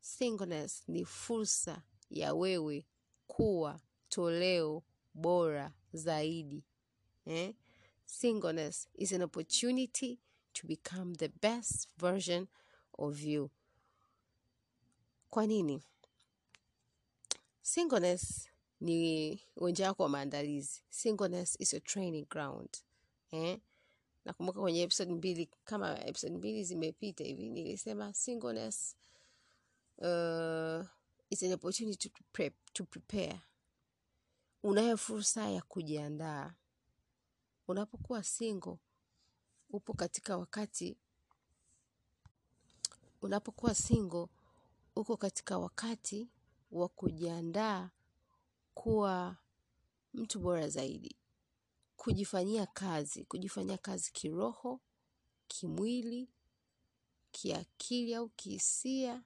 [0.01, 2.87] singleness ni fursa ya wewe
[3.27, 4.83] kuwa toleo
[5.15, 6.65] bora zaidi
[7.27, 7.55] eh?
[8.11, 10.19] Singleness is an opportunity
[10.53, 12.49] to become the best version
[12.99, 13.51] of you.
[15.31, 15.83] Kwa nini?
[17.63, 18.49] Singleness
[18.81, 20.83] ni uwanja wako wa maandalizi.
[20.91, 22.69] Singleness is a training ground.
[23.33, 23.59] Eh?
[24.25, 28.97] nakumbuka kwenye episode mbili kama episode mbili zimepita hivi nilisema singleness
[29.99, 30.85] uh,
[31.31, 33.41] is an opportunity to, prep, to prepare.
[34.63, 36.55] Unayo fursa ya kujiandaa
[37.71, 38.77] unapokuwa single
[39.71, 40.97] upo katika wakati
[43.23, 44.27] unapokuwa single
[44.97, 46.29] uko katika wakati
[46.71, 47.91] wa kujiandaa
[48.75, 49.37] kuwa
[50.15, 51.17] mtu bora zaidi
[51.97, 54.81] kujifanyia kazi kujifanyia kazi kiroho
[55.49, 56.29] kimwili
[57.31, 59.23] kiakili au kihisia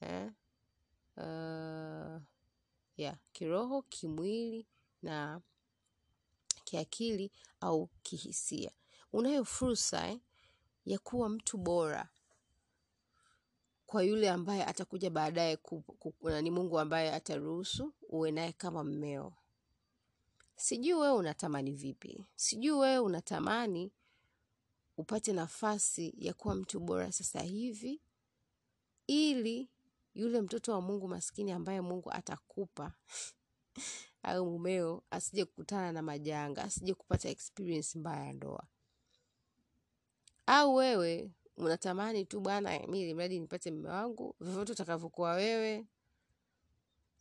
[0.00, 0.32] eh?
[1.16, 2.22] uh,
[2.96, 4.66] yeah, kiroho kimwili
[5.02, 5.40] na
[6.74, 8.70] kiakili au kihisia.
[9.12, 10.20] Unayo fursa eh,
[10.86, 12.08] ya kuwa mtu bora
[13.86, 15.58] kwa yule ambaye atakuja baadaye
[16.42, 19.32] ni mungu ambaye ataruhusu uwe naye kama mmeo.
[20.56, 22.24] Sijui wewe unatamani vipi.
[22.36, 23.92] Sijui wewe unatamani
[24.96, 28.00] upate nafasi ya kuwa mtu bora sasa hivi
[29.06, 29.68] ili
[30.14, 32.92] yule mtoto wa mungu maskini ambaye mungu atakupa
[34.24, 38.66] au mumeo asije kukutana na majanga asije kupata experience mbaya ya ndoa.
[40.46, 45.86] Au wewe unatamani tu bwana mi mradi nipate mme wangu vyovyote utakavyokuwa wewe.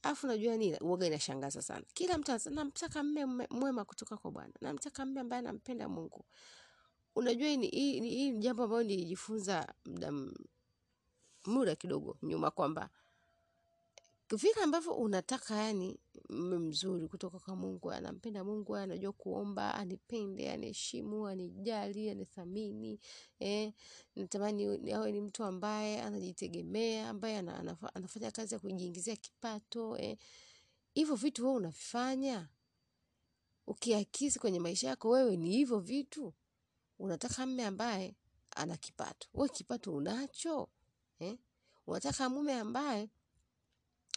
[0.04, 1.86] Afu najua nini uoga inashangaza sana.
[1.94, 4.54] Kila mtu namtaka mme mwema kutoka kwa bwana.
[4.62, 6.26] Namtaka mme ambaye anampenda mungu.
[7.16, 10.12] Unajua hii ni jambo ambayo nilijifunza muda
[11.46, 12.90] muda kidogo nyuma kwamba
[14.32, 22.10] vile ambavyo unataka yani mzuri kutoka kwa mungu anampenda mungu anajua kuomba anipende aniheshimu anijali
[22.10, 23.00] anithamini
[23.40, 23.74] eh,
[24.16, 27.38] natamani awe ni mtu ambaye anajitegemea ambaye
[27.94, 30.18] anafanya kazi ya kujiingizia kipato eh.
[30.94, 32.50] hivyo vitu wewe unavifanya
[33.68, 36.34] ukiakisi kwenye maisha yako wewe ni hivyo vitu
[37.00, 38.16] unataka mme ambaye
[38.56, 40.70] ana kipato we kipato unacho
[41.20, 41.38] eh?
[41.88, 43.10] unataka mume ambaye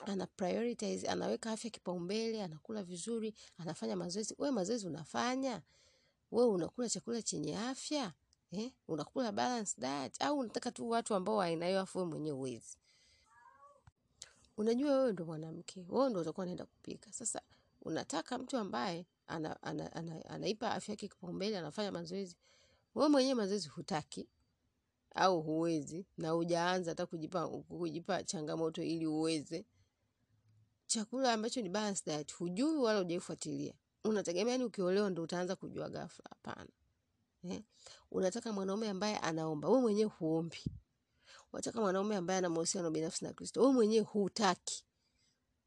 [0.05, 4.35] ana prioritize anaweka afya kipaumbele anakula vizuri anafanya mazoezi.
[4.39, 5.63] We mazoezi unafanya?
[6.33, 8.13] We unakula chakula chenye afya?
[8.53, 8.73] Eh?
[8.89, 10.23] unakula balance diet?
[10.23, 12.63] Au unataka tu watu ambao aina hiyo afu we mwenyewe
[14.57, 15.87] unajua wewe ndo mwanamke.
[15.89, 17.13] Wewe ndo utakuwa naenda kupika.
[17.13, 17.43] Sasa
[17.83, 22.37] unataka mtu ambaye ana, ana, ana, anaipa afya yake kipaumbele anafanya mazoezi.
[22.95, 24.29] Wewe mwenyewe mazoezi hutaki
[25.15, 29.65] au huwezi na hujaanza hata kujipa, kujipa changamoto ili uweze
[30.87, 33.75] chakula ambacho ni balanced diet hujui wala hujaifuatilia.
[34.05, 36.71] Unategemea ni ukiolewa ndo utaanza kujua ghafla hapana.
[37.51, 37.63] Eh?
[38.11, 39.69] unataka mwanaume ambaye anaomba.
[39.69, 40.65] Wewe mwenyewe huombi.
[41.53, 43.61] Unataka mwanaume ambaye ana mahusiano binafsi na kristo.
[43.61, 44.85] Wewe mwenyewe hutaki.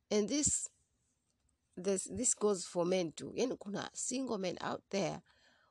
[0.10, 0.70] And this,
[1.84, 3.32] this, this goes for men too.
[3.36, 5.20] Yani kuna single men out there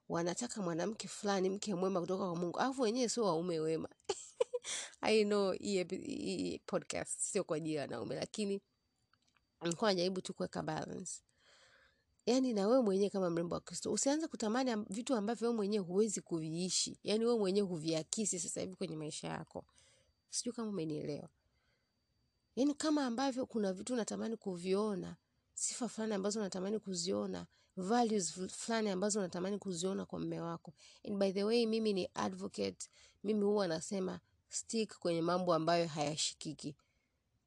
[0.09, 2.59] wanataka mwanamke fulani mke mwema kutoka kwa mungu.
[2.59, 3.89] Alafu wenyewe sio waume wema.
[5.01, 8.61] I know hii podcast sio kwa ajili ya wanaume lakini
[9.63, 11.13] nilikuwa najaribu tu kuweka balance.
[12.27, 16.21] Yaani na wewe mwenyewe kama mrembo wa kristo usianze kutamani vitu ambavyo wewe mwenyewe huwezi
[16.21, 16.99] kuviishi.
[17.05, 19.65] Yaani wewe mwenyewe huviakisi sasa hivi kwenye maisha yako.
[20.31, 21.29] Sijui kama umenielewa.
[22.57, 25.17] Yaani kama ambavyo kuna vitu unatamani kuviona
[25.55, 30.75] sifa fulani ambazo unatamani kuziona values fulani ambazo unatamani kuziona kwa mume wako.
[31.09, 32.89] And by the way mimi ni advocate
[33.25, 36.77] mimi huwa nasema stick kwenye mambo ambayo hayashikiki.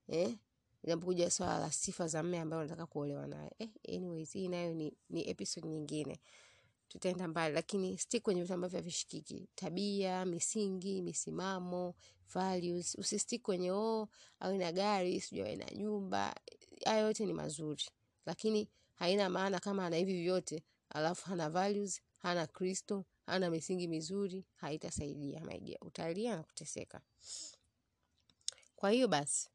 [0.08, 0.38] Eh?
[0.84, 3.52] Inapokuja swala la sifa za mme ambaye unataka kuolewa naye.
[3.60, 6.20] Eh, anyways hii nayo ni, ni episode nyingine.
[6.88, 9.50] Tutaenda mbali lakini stick kwenye vitu ambavyo havishikiki.
[9.56, 11.96] Tabia misingi misimamo
[12.34, 12.96] values.
[12.96, 16.36] Usistick kwenye oh awe na gari sijui awe nyumba.
[16.86, 17.84] Hayo yote ni mazuri.
[18.26, 24.46] Lakini haina maana kama ana hivi vyote alafu hana values hana kristo hana misingi mizuri
[24.56, 27.02] haitasaidia maidia utalia na kuteseka.
[28.76, 29.50] Kwa hiyo basi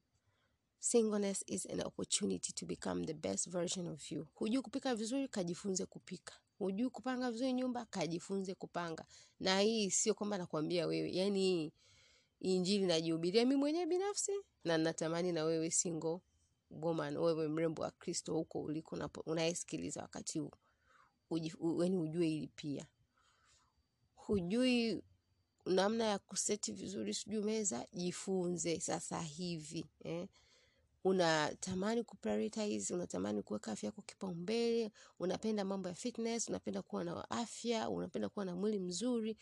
[0.90, 4.26] singleness is an opportunity to become the best version of you.
[4.34, 6.34] Hujui kupika vizuri kajifunze kupika.
[6.58, 9.04] Hujui kupanga vizuri nyumba kajifunze kupanga.
[9.40, 11.12] Na hii sio kwamba nakwambia wewe.
[11.12, 11.72] Yani
[12.40, 14.32] injili najihubiria mi mwenyewe binafsi
[14.64, 16.18] na natamani na wewe single
[16.70, 20.50] woman wewe mrembo wa kristo huko uliko unayesikiliza wakati huu.
[21.82, 22.86] Yani ujue hili pia.
[24.14, 25.02] Hujui
[25.66, 30.28] namna ya kuseti vizuri sijui meza jifunze sasa hivi eh?
[31.06, 37.88] Unatamani kuprioritize unatamani kuweka afya yako kipaumbele unapenda mambo ya fitness unapenda kuwa na afya
[37.90, 39.36] unapenda kuwa na mwili mzuri.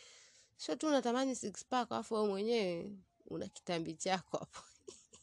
[0.56, 2.92] Sio tu unatamani six pack alafu wewe mwenyewe
[3.26, 4.60] una kitambi chako hapo.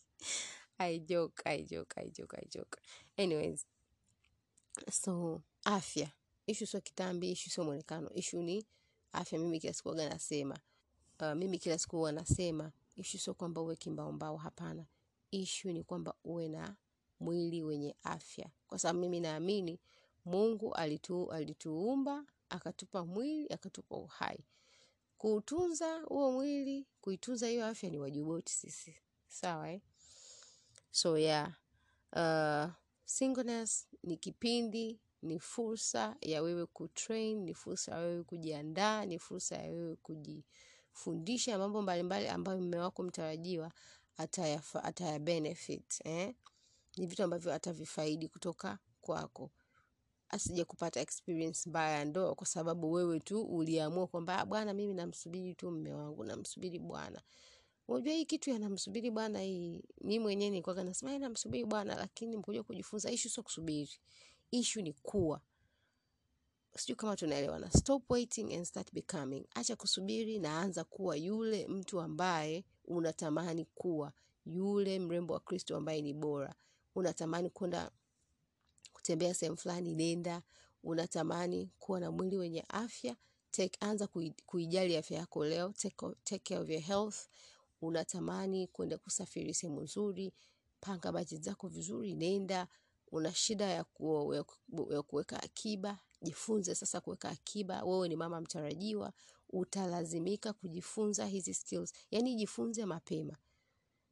[0.78, 2.78] I joke, I joke, I joke, I joke.
[3.18, 3.66] Anyways,
[4.92, 6.12] so afya.
[6.48, 8.10] Ishu sio kitambi ishu sio mwonekano.
[8.14, 8.66] Ishu ni
[9.12, 9.40] afya.
[9.40, 10.58] Mimi kila siku huwa nasema.
[11.20, 12.72] Uh, mimi kila siku huwa nasema.
[12.96, 14.86] Ishu sio kwamba uwe kimbaombao hapana
[15.32, 16.76] ishu ni kwamba uwe na
[17.20, 18.50] mwili wenye afya.
[18.68, 19.80] Kwa sababu mimi naamini
[20.26, 24.46] mungu alitu, alituumba akatupa mwili akatupa uhai.
[25.18, 28.96] Kuutunza huo mwili kuitunza hiyo afya ni wajibu wetu sisi.
[29.28, 29.82] Sawa eh?
[30.92, 31.54] so yeah.
[32.16, 32.72] Uh,
[33.06, 39.56] singleness ni kipindi ni fursa ya wewe kutrain ni fursa ya wewe kujiandaa ni fursa
[39.58, 43.72] ya wewe kujifundisha mambo mbalimbali ambayo mume wako mtarajiwa
[44.84, 46.36] ataya benefit eh?
[46.98, 49.52] ni vitu ambavyo atavifaidi kutoka kwako.
[50.30, 55.56] Asije kupata experience mbaya ndo kwa sababu wewe tu uliamua kwamba "Ah, bwana mimi namsubiri
[55.56, 57.22] tu mme wangu namsubiri bwana.
[57.88, 62.64] Unajua hii kitu yanamsubiri bwana hii mi mwenyewe nilikuwaga nasema "Eh, namsubiri bwana lakini mkuja
[62.64, 63.92] kujifunza ishu sio kusubiri.
[64.52, 65.42] Ishu ni kuwa
[66.78, 67.72] sijui kama tunaelewana.
[67.72, 69.46] Stop waiting and start becoming.
[69.56, 74.14] Acha kusubiri na anza kuwa yule mtu ambaye unatamani kuwa.
[74.46, 76.56] Yule mrembo wa kristo ambaye ni bora.
[76.96, 77.92] Unatamani kwenda
[78.94, 80.42] kutembea sehemu fulani nenda.
[80.84, 83.16] Unatamani kuwa na mwili wenye afya.
[83.52, 84.08] Take, anza
[84.46, 85.70] kuijali afya yako leo.
[85.78, 87.28] Take, take care of your health.
[87.82, 90.34] Unatamani kwenda kusafiri sehemu nzuri.
[90.80, 92.68] Panga bajeti zako vizuri nenda.
[93.12, 94.34] Una shida ya, ku,
[94.92, 99.14] ya kuweka akiba jifunze sasa kuweka akiba wewe ni mama mtarajiwa
[99.50, 101.94] utalazimika kujifunza hizi skills.
[102.12, 103.38] Yaani jifunze mapema.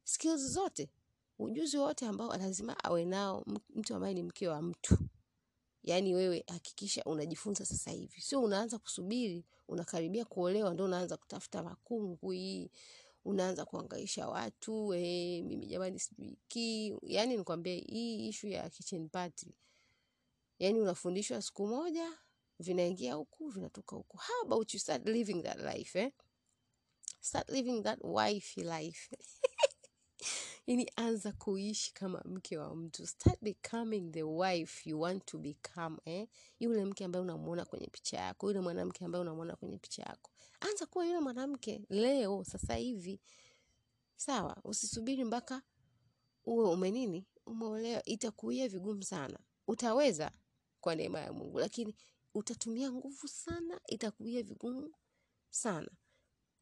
[0.04, 0.90] Skills zote
[1.38, 4.98] ujuzi wote ambao lazima awe nao mtu ambaye ni mke wa mtu.
[5.82, 8.20] Yaani wewe hakikisha unajifunza sasa hivi.
[8.20, 12.70] Sio unaanza kusubiri unakaribia kuolewa ndo unaanza kutafuta makungwi
[13.24, 16.94] unaanza kuangaisha watu eh, mimi jamani sijui ki.
[17.02, 19.54] Yaani nikwambie hii ishu ya kitchen party
[20.60, 22.18] yaani unafundishwa siku moja
[22.58, 24.16] vinaingia huku vinatoka huku.
[24.16, 26.12] How about you start living that life eh?
[27.20, 29.08] start living that wife life.
[30.66, 33.06] Yani anza kuishi kama mke wa mtu.
[33.06, 36.28] Start becoming the wife you want to become eh?
[36.60, 40.30] yule mke ambaye unamuona kwenye picha yako yule mwanamke ambaye unamuona kwenye picha yako.
[40.60, 43.20] Anza kuwa yule mwanamke leo sasa hivi.
[44.16, 45.62] Sawa usisubiri mpaka
[46.44, 48.04] uwe umenini umeolewa.
[48.04, 49.38] Itakuia vigumu sana.
[49.66, 50.32] Utaweza
[50.80, 51.58] kwa neema ya mungu.
[51.58, 51.94] Lakini
[52.34, 54.94] utatumia nguvu sana itakuia vigumu
[55.50, 55.90] sana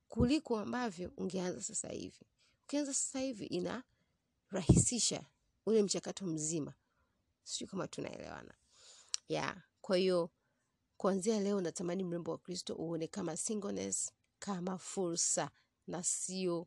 [0.08, 2.26] kuliko ambavyo ungeanza sasa hivi.
[2.64, 5.26] Ukianza sasa hivi inarahisisha
[5.66, 6.74] ule mchakato mzima.
[7.44, 8.54] Sijui kama tunaelewana.
[9.28, 9.62] Ya.
[9.80, 10.30] kwa hiyo
[10.96, 15.50] kuanzia leo natamani mrembo wa kristo uone kama singleness kama fursa
[15.86, 16.66] na sio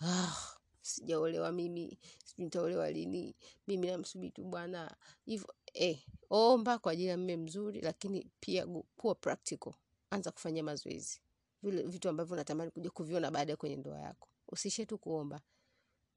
[0.00, 0.36] ah,
[0.82, 4.96] sijaolewa mimi sijui nitaolewa lini mimi namsubiri tu bwana.
[5.24, 9.72] Hivyo eh, omba kwa ajili ya mme mzuri lakini pia kuwa practical.
[10.10, 11.20] Anza kufanyia mazoezi.
[11.62, 14.28] Vile vitu ambavyo unatamani kuja kuviona baada ya kwenye ndoa yako.
[14.48, 15.40] Usiishie tu kuomba.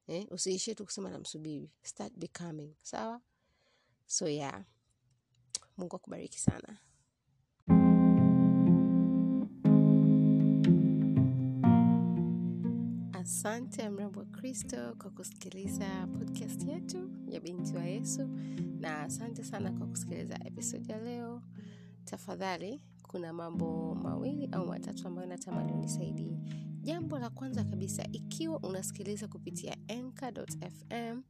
[0.06, 0.26] Eh?
[0.30, 1.70] usiishie tu kusema namsubiri.
[1.82, 2.74] Start becoming.
[2.82, 3.20] Sawa?
[4.06, 4.64] So yeah.
[5.76, 6.78] Mungu akubariki sana
[13.64, 18.28] asante mrembo wa kristo kwa kusikiliza podcast yetu ya binti wa yesu.
[18.80, 21.42] Na asante sana kwa kusikiliza episode ya leo.
[22.04, 26.38] Tafadhali kuna mambo mawili au matatu ambayo natamani unisaidie.
[26.82, 31.22] Jambo la kwanza kabisa ikiwa unasikiliza kupitia anchor.fm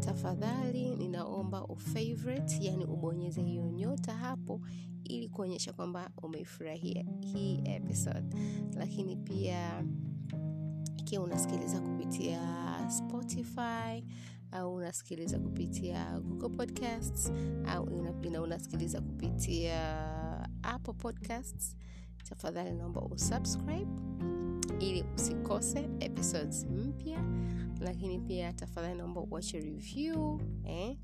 [0.00, 4.60] tafadhali ninaomba ufavorite yani ubonyeze hiyo nyota hapo
[5.04, 8.36] ili kuonyesha kwamba umeifurahia hii episode.
[8.76, 9.84] Lakini pia
[11.06, 12.40] ikiwa unasikiliza kupitia
[12.90, 14.04] spotify
[14.52, 17.32] au unasikiliza kupitia google podcasts
[17.66, 19.78] au una unasikiliza kupitia
[20.62, 21.76] apple podcasts
[22.28, 23.86] tafadhali naomba usubscribe
[24.80, 27.24] ili usikose episodes mpya
[27.80, 30.96] lakini pia tafadhali naomba uache review eh?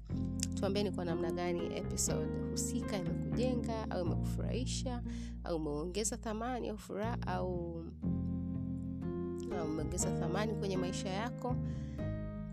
[0.54, 5.02] tuambie ni kwa namna gani episode husika imekujenga au imekufurahisha
[5.44, 7.84] au umeongeza thamani au furaha au
[9.58, 11.56] au umeongeza thamani kwenye maisha yako.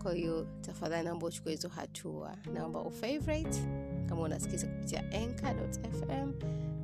[0.02, 2.36] Kwa hiyo tafadhali naomba uchukue hizo hatua.
[2.54, 3.60] Naomba ufavorite
[4.06, 6.32] kama unasikiza kupitia anchor.fm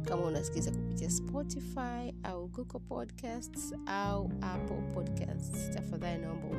[0.05, 5.71] kama unasikiza kupitia spotify au google podcasts au apple podcasts.
[5.71, 6.59] Tafadhali naomba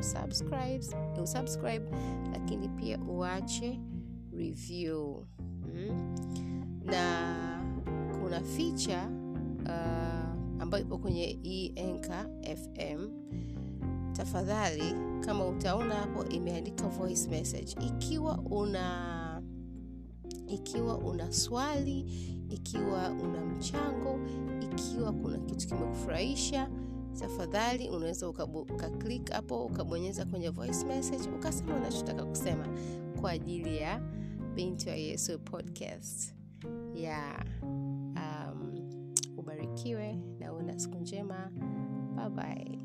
[1.23, 1.85] usubscribe
[2.33, 3.79] lakini pia uache
[4.33, 5.25] review.
[5.75, 6.15] Mm?
[6.85, 7.35] na
[8.21, 9.01] kuna feature
[9.65, 10.26] uh,
[10.59, 11.39] ambayo ipo kwenye
[11.75, 13.09] Enka fm
[14.13, 14.93] tafadhali
[15.25, 17.75] kama utaona hapo imeandika voice message.
[17.87, 19.41] Ikiwa una
[20.47, 21.99] ikiwa una swali
[22.49, 24.19] ikiwa una mchango
[24.61, 26.69] ikiwa kuna kitu kimekufurahisha
[27.19, 32.67] tafadhali unaweza ukaklik hapo ukabonyeza kwenye voice message ukasema unachotaka kusema
[33.21, 33.99] kwa ajili ya
[34.55, 36.33] binti wa yesu podcast.
[36.95, 37.45] Ya
[38.15, 38.73] um,
[39.37, 40.19] ubarikiwe
[40.57, 41.51] uwe na siku njema.
[42.15, 42.79] Bye bye.